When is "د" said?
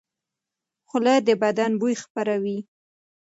1.27-1.29